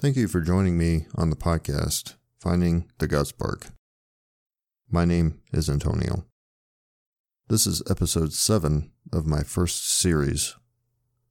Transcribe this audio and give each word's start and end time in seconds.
Thank 0.00 0.16
you 0.16 0.28
for 0.28 0.40
joining 0.40 0.78
me 0.78 1.04
on 1.14 1.28
the 1.28 1.36
podcast, 1.36 2.14
Finding 2.38 2.90
the 2.96 3.06
Gut 3.06 3.26
Spark. 3.26 3.66
My 4.90 5.04
name 5.04 5.42
is 5.52 5.68
Antonio. 5.68 6.24
This 7.50 7.66
is 7.66 7.82
episode 7.90 8.32
7 8.32 8.92
of 9.12 9.26
my 9.26 9.42
first 9.42 9.86
series 9.86 10.56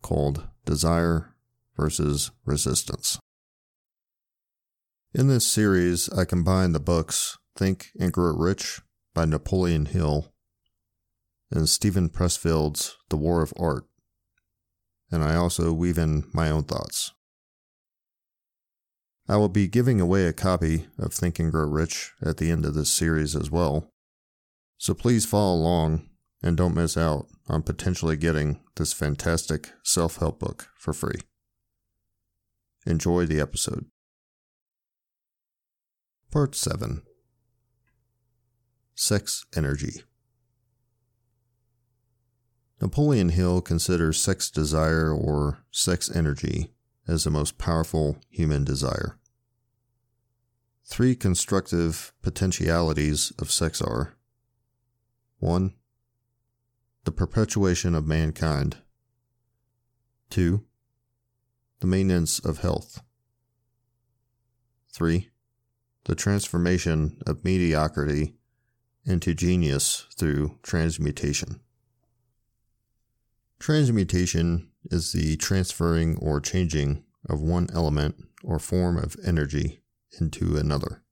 called 0.00 0.48
Desire 0.64 1.34
versus 1.76 2.30
Resistance. 2.46 3.18
In 5.12 5.28
this 5.28 5.46
series, 5.46 6.08
I 6.08 6.24
combine 6.24 6.72
the 6.72 6.80
books 6.80 7.36
Think 7.54 7.90
and 8.00 8.14
Grow 8.14 8.32
Rich 8.32 8.80
by 9.12 9.26
Napoleon 9.26 9.84
Hill 9.84 10.32
and 11.50 11.68
Steven 11.68 12.08
Pressfield's 12.08 12.96
The 13.10 13.18
War 13.18 13.42
of 13.42 13.52
Art, 13.58 13.84
and 15.12 15.22
I 15.22 15.34
also 15.36 15.70
weave 15.74 15.98
in 15.98 16.24
my 16.32 16.48
own 16.48 16.62
thoughts. 16.64 17.12
I 19.26 19.36
will 19.36 19.48
be 19.48 19.68
giving 19.68 20.00
away 20.00 20.26
a 20.26 20.34
copy 20.34 20.86
of 20.98 21.14
Think 21.14 21.38
and 21.38 21.50
Grow 21.50 21.66
Rich 21.66 22.12
at 22.22 22.36
the 22.36 22.50
end 22.50 22.66
of 22.66 22.74
this 22.74 22.92
series 22.92 23.34
as 23.34 23.50
well, 23.50 23.90
so 24.76 24.92
please 24.92 25.24
follow 25.24 25.54
along 25.54 26.08
and 26.42 26.58
don't 26.58 26.74
miss 26.74 26.96
out 26.96 27.26
on 27.48 27.62
potentially 27.62 28.16
getting 28.16 28.60
this 28.76 28.92
fantastic 28.92 29.70
self 29.82 30.16
help 30.16 30.38
book 30.40 30.68
for 30.76 30.92
free. 30.92 31.20
Enjoy 32.86 33.24
the 33.24 33.40
episode. 33.40 33.86
Part 36.30 36.54
7 36.54 37.02
Sex 38.94 39.46
Energy 39.56 40.02
Napoleon 42.80 43.30
Hill 43.30 43.62
considers 43.62 44.20
sex 44.20 44.50
desire 44.50 45.10
or 45.14 45.64
sex 45.70 46.14
energy 46.14 46.74
as 47.06 47.24
the 47.24 47.30
most 47.30 47.58
powerful 47.58 48.18
human 48.30 48.64
desire. 48.64 49.18
Three 50.84 51.14
constructive 51.14 52.12
potentialities 52.22 53.32
of 53.38 53.50
sex 53.50 53.80
are 53.80 54.16
1. 55.38 55.74
The 57.04 57.12
perpetuation 57.12 57.94
of 57.94 58.06
mankind. 58.06 58.78
2. 60.30 60.64
The 61.80 61.86
maintenance 61.86 62.38
of 62.38 62.58
health. 62.58 63.02
3. 64.92 65.30
The 66.04 66.14
transformation 66.14 67.18
of 67.26 67.44
mediocrity 67.44 68.34
into 69.06 69.34
genius 69.34 70.06
through 70.16 70.58
transmutation. 70.62 71.60
Transmutation 73.58 74.70
is 74.90 75.12
the 75.12 75.36
transferring 75.36 76.16
or 76.18 76.40
changing 76.40 77.04
of 77.28 77.40
one 77.40 77.68
element 77.72 78.16
or 78.42 78.58
form 78.58 78.98
of 78.98 79.16
energy 79.24 79.80
into 80.20 80.56
another. 80.56 81.02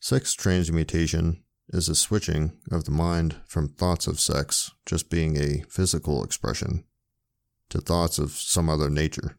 Sex 0.00 0.32
transmutation 0.34 1.42
is 1.70 1.88
a 1.88 1.94
switching 1.94 2.52
of 2.70 2.84
the 2.84 2.90
mind 2.90 3.36
from 3.46 3.68
thoughts 3.68 4.06
of 4.06 4.20
sex 4.20 4.70
just 4.86 5.10
being 5.10 5.36
a 5.36 5.64
physical 5.68 6.24
expression 6.24 6.84
to 7.68 7.80
thoughts 7.80 8.18
of 8.18 8.32
some 8.32 8.68
other 8.68 8.88
nature. 8.88 9.36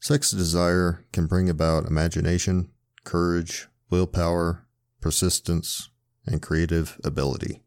Sex 0.00 0.30
desire 0.30 1.04
can 1.12 1.26
bring 1.26 1.48
about 1.48 1.86
imagination, 1.86 2.70
courage, 3.04 3.68
willpower, 3.90 4.66
persistence, 5.00 5.90
and 6.26 6.42
creative 6.42 7.00
ability. 7.04 7.62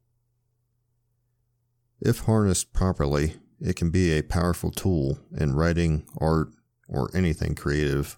If 2.01 2.19
harnessed 2.19 2.73
properly, 2.73 3.35
it 3.59 3.75
can 3.75 3.89
be 3.89 4.11
a 4.11 4.23
powerful 4.23 4.71
tool 4.71 5.19
in 5.35 5.53
writing, 5.53 6.05
art, 6.17 6.49
or 6.87 7.09
anything 7.13 7.55
creative, 7.55 8.17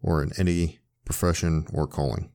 or 0.00 0.22
in 0.22 0.32
any 0.38 0.78
profession 1.04 1.66
or 1.72 1.86
calling. 1.86 2.30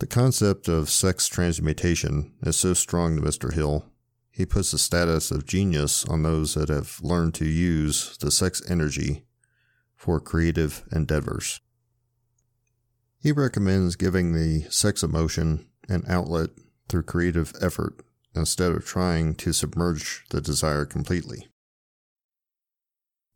The 0.00 0.06
concept 0.06 0.68
of 0.68 0.90
sex 0.90 1.28
transmutation 1.28 2.34
is 2.42 2.56
so 2.56 2.74
strong 2.74 3.16
to 3.16 3.22
Mr. 3.22 3.54
Hill, 3.54 3.86
he 4.34 4.44
puts 4.44 4.72
the 4.72 4.78
status 4.78 5.30
of 5.30 5.46
genius 5.46 6.04
on 6.06 6.24
those 6.24 6.54
that 6.54 6.68
have 6.68 7.00
learned 7.00 7.34
to 7.34 7.44
use 7.44 8.18
the 8.18 8.32
sex 8.32 8.60
energy 8.68 9.26
for 9.94 10.18
creative 10.18 10.82
endeavors. 10.90 11.60
He 13.16 13.30
recommends 13.30 13.94
giving 13.94 14.32
the 14.32 14.66
sex 14.70 15.04
emotion 15.04 15.68
an 15.88 16.02
outlet 16.08 16.50
through 16.88 17.04
creative 17.04 17.52
effort 17.60 18.03
instead 18.34 18.72
of 18.72 18.84
trying 18.84 19.34
to 19.36 19.52
submerge 19.52 20.24
the 20.30 20.40
desire 20.40 20.84
completely. 20.84 21.48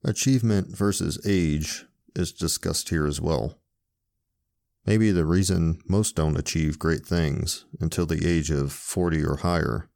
Achievement 0.04 0.76
versus 0.76 1.18
age 1.26 1.84
is 2.14 2.32
discussed 2.32 2.88
here 2.88 3.06
as 3.06 3.20
well. 3.20 3.58
Maybe 4.86 5.10
the 5.10 5.26
reason 5.26 5.80
most 5.86 6.16
don't 6.16 6.38
achieve 6.38 6.78
great 6.78 7.04
things 7.04 7.64
until 7.80 8.06
the 8.06 8.26
age 8.26 8.50
of 8.50 8.72
40 8.72 9.24
or 9.24 9.36
higher 9.36 9.88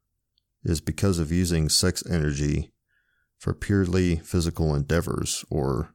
is 0.63 0.81
because 0.81 1.19
of 1.19 1.31
using 1.31 1.69
sex 1.69 2.03
energy 2.09 2.71
for 3.37 3.53
purely 3.53 4.17
physical 4.17 4.75
endeavors 4.75 5.43
or 5.49 5.93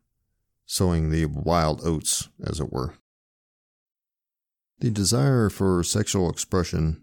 sowing 0.66 1.10
the 1.10 1.26
wild 1.26 1.80
oats, 1.82 2.28
as 2.44 2.60
it 2.60 2.70
were. 2.70 2.94
The 4.80 4.90
desire 4.90 5.48
for 5.48 5.82
sexual 5.82 6.28
expression 6.28 7.02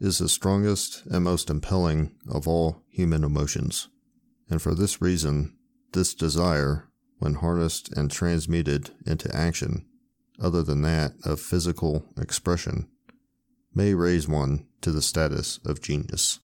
is 0.00 0.18
the 0.18 0.28
strongest 0.28 1.04
and 1.06 1.22
most 1.22 1.50
impelling 1.50 2.12
of 2.28 2.48
all 2.48 2.82
human 2.88 3.22
emotions, 3.22 3.88
and 4.48 4.60
for 4.60 4.74
this 4.74 5.02
reason, 5.02 5.54
this 5.92 6.14
desire, 6.14 6.88
when 7.18 7.34
harnessed 7.34 7.92
and 7.96 8.10
transmuted 8.10 8.90
into 9.06 9.34
action, 9.36 9.86
other 10.42 10.62
than 10.62 10.80
that 10.82 11.12
of 11.24 11.38
physical 11.38 12.06
expression, 12.16 12.88
may 13.74 13.92
raise 13.92 14.26
one 14.26 14.66
to 14.80 14.90
the 14.90 15.02
status 15.02 15.60
of 15.66 15.82
genius. 15.82 16.40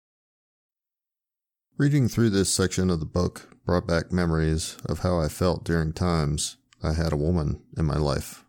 Reading 1.77 2.09
through 2.09 2.31
this 2.31 2.51
section 2.51 2.91
of 2.91 3.01
the 3.01 3.07
book 3.07 3.49
brought 3.65 3.87
back 3.87 4.13
memories 4.13 4.77
of 4.87 5.01
how 5.01 5.19
I 5.19 5.29
felt 5.29 5.65
during 5.65 5.93
times 5.93 6.57
I 6.83 6.93
had 6.93 7.13
a 7.13 7.17
woman 7.17 7.63
in 7.77 7.85
my 7.85 7.97
life. 7.97 8.45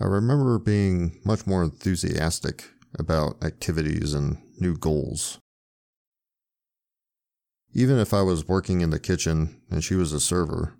I 0.00 0.04
remember 0.04 0.58
being 0.58 1.20
much 1.24 1.46
more 1.46 1.62
enthusiastic 1.62 2.64
about 2.98 3.42
activities 3.42 4.14
and 4.14 4.38
new 4.58 4.76
goals. 4.76 5.38
Even 7.74 7.98
if 7.98 8.12
I 8.12 8.22
was 8.22 8.46
working 8.46 8.82
in 8.82 8.90
the 8.90 8.98
kitchen 8.98 9.62
and 9.70 9.82
she 9.82 9.94
was 9.94 10.12
a 10.12 10.20
server, 10.20 10.74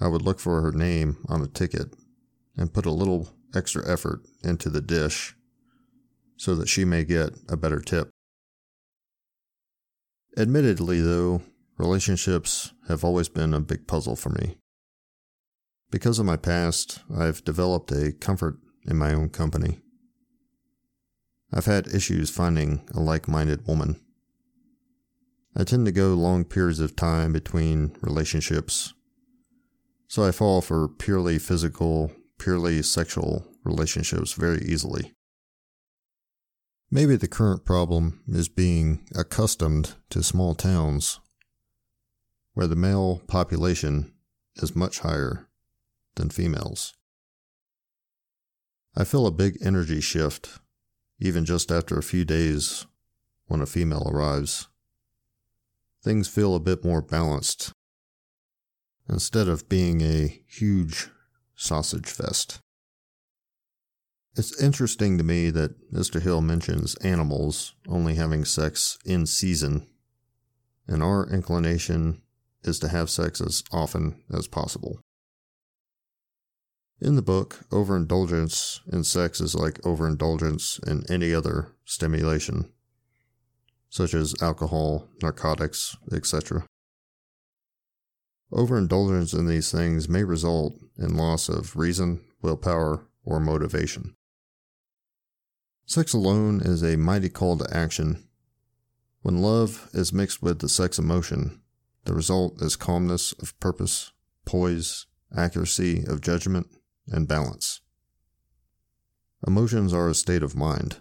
I 0.00 0.08
would 0.08 0.22
look 0.22 0.40
for 0.40 0.60
her 0.60 0.72
name 0.72 1.18
on 1.28 1.40
a 1.40 1.46
ticket 1.46 1.94
and 2.56 2.74
put 2.74 2.86
a 2.86 2.90
little 2.90 3.28
extra 3.54 3.88
effort 3.88 4.22
into 4.42 4.68
the 4.68 4.80
dish 4.80 5.36
so 6.36 6.56
that 6.56 6.68
she 6.68 6.84
may 6.84 7.04
get 7.04 7.30
a 7.48 7.56
better 7.56 7.78
tip. 7.78 8.10
Admittedly, 10.36 11.00
though, 11.00 11.42
relationships 11.76 12.72
have 12.88 13.04
always 13.04 13.28
been 13.28 13.54
a 13.54 13.60
big 13.60 13.86
puzzle 13.86 14.16
for 14.16 14.30
me. 14.30 14.56
Because 15.90 16.18
of 16.18 16.26
my 16.26 16.38
past, 16.38 17.00
I've 17.14 17.44
developed 17.44 17.92
a 17.92 18.12
comfort 18.12 18.56
in 18.86 18.96
my 18.96 19.12
own 19.12 19.28
company. 19.28 19.81
I've 21.52 21.66
had 21.66 21.88
issues 21.88 22.30
finding 22.30 22.88
a 22.94 23.00
like 23.00 23.28
minded 23.28 23.66
woman. 23.66 24.00
I 25.54 25.64
tend 25.64 25.84
to 25.84 25.92
go 25.92 26.14
long 26.14 26.44
periods 26.44 26.80
of 26.80 26.96
time 26.96 27.32
between 27.32 27.94
relationships, 28.00 28.94
so 30.08 30.24
I 30.24 30.30
fall 30.30 30.62
for 30.62 30.88
purely 30.88 31.38
physical, 31.38 32.10
purely 32.38 32.82
sexual 32.82 33.46
relationships 33.64 34.32
very 34.32 34.62
easily. 34.62 35.12
Maybe 36.90 37.16
the 37.16 37.28
current 37.28 37.64
problem 37.64 38.22
is 38.26 38.48
being 38.48 39.06
accustomed 39.14 39.94
to 40.10 40.22
small 40.22 40.54
towns 40.54 41.20
where 42.54 42.66
the 42.66 42.76
male 42.76 43.22
population 43.26 44.12
is 44.56 44.76
much 44.76 45.00
higher 45.00 45.48
than 46.16 46.28
females. 46.28 46.94
I 48.94 49.04
feel 49.04 49.26
a 49.26 49.30
big 49.30 49.56
energy 49.62 50.00
shift 50.00 50.58
even 51.22 51.44
just 51.44 51.70
after 51.70 51.96
a 51.96 52.02
few 52.02 52.24
days 52.24 52.84
when 53.46 53.60
a 53.60 53.66
female 53.66 54.10
arrives. 54.10 54.66
Things 56.02 56.26
feel 56.26 56.56
a 56.56 56.60
bit 56.60 56.84
more 56.84 57.00
balanced 57.00 57.72
instead 59.08 59.46
of 59.46 59.68
being 59.68 60.00
a 60.00 60.42
huge 60.48 61.10
sausage 61.54 62.08
fest. 62.08 62.58
It's 64.34 64.60
interesting 64.60 65.16
to 65.18 65.22
me 65.24 65.50
that 65.50 65.92
Mr. 65.92 66.20
Hill 66.20 66.40
mentions 66.40 66.96
animals 66.96 67.74
only 67.86 68.16
having 68.16 68.44
sex 68.44 68.98
in 69.04 69.26
season, 69.26 69.86
and 70.88 71.04
our 71.04 71.28
inclination 71.28 72.22
is 72.64 72.80
to 72.80 72.88
have 72.88 73.08
sex 73.08 73.40
as 73.40 73.62
often 73.70 74.24
as 74.32 74.48
possible. 74.48 74.98
In 77.04 77.16
the 77.16 77.22
book, 77.22 77.58
overindulgence 77.72 78.80
in 78.92 79.02
sex 79.02 79.40
is 79.40 79.56
like 79.56 79.84
overindulgence 79.84 80.78
in 80.86 81.02
any 81.10 81.34
other 81.34 81.72
stimulation, 81.84 82.70
such 83.90 84.14
as 84.14 84.40
alcohol, 84.40 85.08
narcotics, 85.20 85.96
etc. 86.12 86.64
Overindulgence 88.52 89.32
in 89.32 89.48
these 89.48 89.72
things 89.72 90.08
may 90.08 90.22
result 90.22 90.74
in 90.96 91.16
loss 91.16 91.48
of 91.48 91.74
reason, 91.74 92.20
willpower, 92.40 93.04
or 93.24 93.40
motivation. 93.40 94.14
Sex 95.84 96.12
alone 96.12 96.60
is 96.60 96.84
a 96.84 96.96
mighty 96.96 97.28
call 97.28 97.58
to 97.58 97.76
action. 97.76 98.28
When 99.22 99.42
love 99.42 99.90
is 99.92 100.12
mixed 100.12 100.40
with 100.40 100.60
the 100.60 100.68
sex 100.68 101.00
emotion, 101.00 101.62
the 102.04 102.14
result 102.14 102.62
is 102.62 102.76
calmness 102.76 103.32
of 103.32 103.58
purpose, 103.58 104.12
poise, 104.44 105.06
accuracy 105.36 106.04
of 106.06 106.20
judgment, 106.20 106.68
and 107.12 107.28
balance. 107.28 107.80
Emotions 109.46 109.92
are 109.92 110.08
a 110.08 110.14
state 110.14 110.42
of 110.42 110.56
mind. 110.56 111.00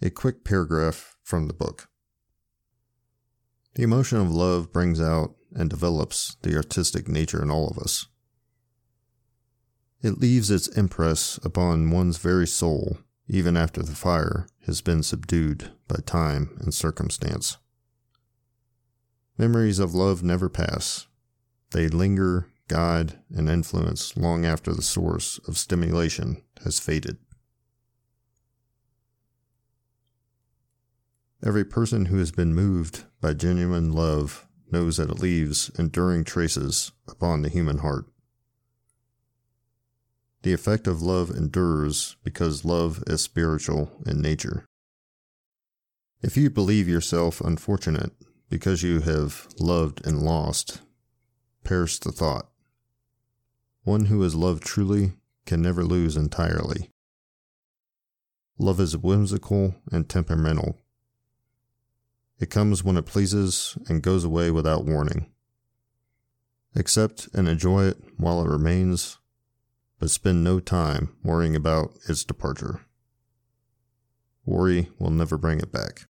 A 0.00 0.10
quick 0.10 0.44
paragraph 0.44 1.16
from 1.22 1.46
the 1.46 1.54
book. 1.54 1.88
The 3.74 3.82
emotion 3.82 4.18
of 4.18 4.30
love 4.30 4.72
brings 4.72 5.00
out 5.00 5.34
and 5.54 5.70
develops 5.70 6.36
the 6.42 6.56
artistic 6.56 7.08
nature 7.08 7.42
in 7.42 7.50
all 7.50 7.68
of 7.68 7.78
us. 7.78 8.06
It 10.02 10.18
leaves 10.18 10.50
its 10.50 10.68
impress 10.68 11.38
upon 11.44 11.90
one's 11.90 12.18
very 12.18 12.46
soul 12.46 12.98
even 13.28 13.56
after 13.56 13.82
the 13.82 13.94
fire 13.94 14.46
has 14.66 14.80
been 14.80 15.02
subdued 15.02 15.70
by 15.88 15.96
time 16.04 16.56
and 16.60 16.74
circumstance. 16.74 17.56
Memories 19.38 19.78
of 19.78 19.94
love 19.94 20.22
never 20.22 20.48
pass. 20.48 21.06
They 21.70 21.88
linger, 21.88 22.48
guide, 22.68 23.18
and 23.34 23.48
influence 23.48 24.16
long 24.16 24.44
after 24.44 24.72
the 24.72 24.82
source 24.82 25.38
of 25.46 25.58
stimulation 25.58 26.42
has 26.64 26.78
faded. 26.78 27.18
Every 31.44 31.64
person 31.64 32.06
who 32.06 32.18
has 32.18 32.30
been 32.30 32.54
moved 32.54 33.04
by 33.20 33.34
genuine 33.34 33.92
love 33.92 34.46
knows 34.70 34.96
that 34.96 35.10
it 35.10 35.18
leaves 35.18 35.70
enduring 35.78 36.24
traces 36.24 36.92
upon 37.08 37.42
the 37.42 37.48
human 37.48 37.78
heart. 37.78 38.06
The 40.42 40.52
effect 40.52 40.86
of 40.86 41.02
love 41.02 41.30
endures 41.30 42.16
because 42.22 42.64
love 42.64 43.02
is 43.06 43.20
spiritual 43.20 43.90
in 44.06 44.20
nature. 44.20 44.64
If 46.22 46.36
you 46.36 46.50
believe 46.50 46.88
yourself 46.88 47.40
unfortunate 47.40 48.12
because 48.48 48.82
you 48.82 49.00
have 49.00 49.48
loved 49.58 50.06
and 50.06 50.22
lost, 50.22 50.80
perish 51.64 51.98
the 51.98 52.12
thought. 52.12 52.51
One 53.84 54.06
who 54.06 54.22
is 54.22 54.34
loved 54.34 54.62
truly 54.62 55.14
can 55.46 55.62
never 55.62 55.84
lose 55.84 56.16
entirely. 56.16 56.90
Love 58.58 58.80
is 58.80 58.96
whimsical 58.96 59.74
and 59.90 60.08
temperamental 60.08 60.78
it 62.42 62.50
comes 62.50 62.82
when 62.82 62.96
it 62.96 63.06
pleases 63.06 63.78
and 63.88 64.02
goes 64.02 64.24
away 64.24 64.50
without 64.50 64.84
warning. 64.84 65.26
Accept 66.74 67.28
and 67.32 67.46
enjoy 67.46 67.84
it 67.84 67.98
while 68.16 68.44
it 68.44 68.50
remains, 68.50 69.18
but 70.00 70.10
spend 70.10 70.42
no 70.42 70.58
time 70.58 71.14
worrying 71.22 71.54
about 71.54 71.96
its 72.08 72.24
departure. 72.24 72.80
Worry 74.44 74.90
will 74.98 75.12
never 75.12 75.38
bring 75.38 75.60
it 75.60 75.70
back. 75.70 76.08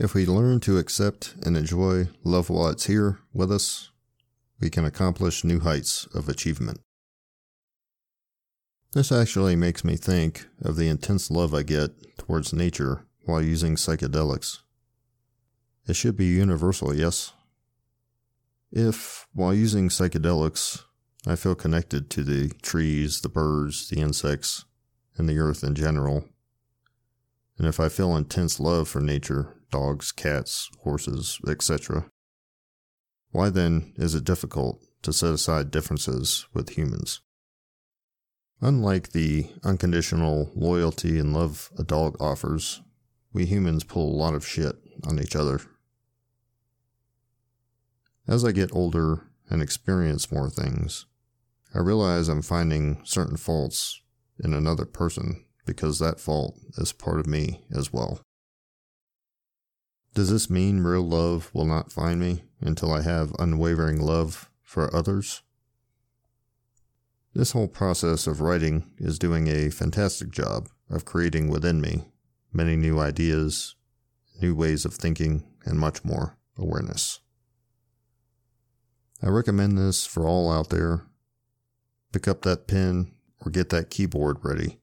If 0.00 0.12
we 0.12 0.26
learn 0.26 0.58
to 0.60 0.78
accept 0.78 1.36
and 1.46 1.56
enjoy 1.56 2.08
love 2.24 2.50
while 2.50 2.68
it's 2.68 2.86
here 2.86 3.20
with 3.32 3.52
us, 3.52 3.92
we 4.60 4.70
can 4.70 4.84
accomplish 4.84 5.44
new 5.44 5.60
heights 5.60 6.06
of 6.14 6.28
achievement. 6.28 6.80
This 8.92 9.12
actually 9.12 9.56
makes 9.56 9.84
me 9.84 9.96
think 9.96 10.46
of 10.62 10.76
the 10.76 10.88
intense 10.88 11.30
love 11.30 11.54
I 11.54 11.62
get 11.62 12.18
towards 12.18 12.52
nature 12.52 13.06
while 13.24 13.42
using 13.42 13.76
psychedelics. 13.76 14.58
It 15.86 15.94
should 15.94 16.16
be 16.16 16.26
universal, 16.26 16.94
yes. 16.94 17.32
If, 18.72 19.26
while 19.32 19.54
using 19.54 19.88
psychedelics, 19.88 20.82
I 21.26 21.36
feel 21.36 21.54
connected 21.54 22.10
to 22.10 22.22
the 22.22 22.48
trees, 22.62 23.20
the 23.20 23.28
birds, 23.28 23.88
the 23.88 24.00
insects, 24.00 24.64
and 25.16 25.28
the 25.28 25.38
earth 25.38 25.62
in 25.62 25.74
general, 25.74 26.24
and 27.60 27.68
if 27.68 27.78
I 27.78 27.90
feel 27.90 28.16
intense 28.16 28.58
love 28.58 28.88
for 28.88 29.00
nature, 29.00 29.54
dogs, 29.70 30.12
cats, 30.12 30.70
horses, 30.82 31.38
etc., 31.46 32.06
why 33.30 33.50
then 33.50 33.92
is 33.96 34.14
it 34.14 34.24
difficult 34.24 34.82
to 35.02 35.12
set 35.12 35.32
aside 35.32 35.70
differences 35.70 36.46
with 36.52 36.70
humans? 36.70 37.20
Unlike 38.60 39.12
the 39.12 39.48
unconditional 39.64 40.50
loyalty 40.54 41.18
and 41.18 41.32
love 41.32 41.70
a 41.78 41.82
dog 41.82 42.16
offers, 42.20 42.82
we 43.32 43.46
humans 43.46 43.84
pull 43.84 44.12
a 44.12 44.18
lot 44.18 44.34
of 44.34 44.46
shit 44.46 44.76
on 45.06 45.18
each 45.18 45.34
other 45.34 45.60
as 48.30 48.44
I 48.44 48.52
get 48.52 48.72
older 48.72 49.26
and 49.48 49.60
experience 49.60 50.30
more 50.30 50.48
things, 50.48 51.06
I 51.74 51.80
realize 51.80 52.28
I'm 52.28 52.42
finding 52.42 53.00
certain 53.04 53.36
faults 53.36 54.00
in 54.42 54.54
another 54.54 54.84
person 54.84 55.44
because 55.66 55.98
that 55.98 56.20
fault 56.20 56.56
is 56.78 56.92
part 56.92 57.18
of 57.18 57.26
me 57.26 57.64
as 57.74 57.92
well. 57.92 58.20
Does 60.12 60.30
this 60.30 60.50
mean 60.50 60.80
real 60.80 61.06
love 61.06 61.50
will 61.54 61.64
not 61.64 61.92
find 61.92 62.20
me 62.20 62.42
until 62.60 62.92
I 62.92 63.02
have 63.02 63.34
unwavering 63.38 64.00
love 64.00 64.50
for 64.62 64.94
others? 64.94 65.42
This 67.32 67.52
whole 67.52 67.68
process 67.68 68.26
of 68.26 68.40
writing 68.40 68.90
is 68.98 69.18
doing 69.18 69.46
a 69.46 69.70
fantastic 69.70 70.30
job 70.30 70.68
of 70.88 71.04
creating 71.04 71.48
within 71.48 71.80
me 71.80 72.08
many 72.52 72.74
new 72.74 72.98
ideas, 72.98 73.76
new 74.42 74.54
ways 74.54 74.84
of 74.84 74.94
thinking, 74.94 75.44
and 75.64 75.78
much 75.78 76.04
more 76.04 76.36
awareness. 76.58 77.20
I 79.22 79.28
recommend 79.28 79.78
this 79.78 80.06
for 80.06 80.26
all 80.26 80.50
out 80.50 80.70
there. 80.70 81.02
Pick 82.12 82.26
up 82.26 82.42
that 82.42 82.66
pen 82.66 83.12
or 83.44 83.50
get 83.52 83.68
that 83.68 83.90
keyboard 83.90 84.38
ready. 84.42 84.80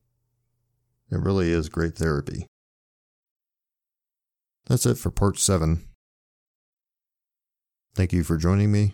It 1.11 1.19
really 1.19 1.51
is 1.51 1.67
great 1.67 1.95
therapy. 1.95 2.47
That's 4.67 4.85
it 4.85 4.97
for 4.97 5.11
part 5.11 5.39
7. 5.39 5.85
Thank 7.95 8.13
you 8.13 8.23
for 8.23 8.37
joining 8.37 8.71
me. 8.71 8.93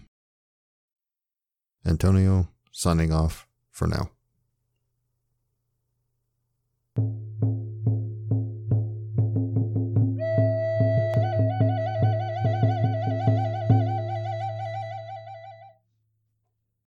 Antonio, 1.86 2.48
signing 2.72 3.12
off 3.12 3.48
for 3.72 3.88
now. 3.88 4.13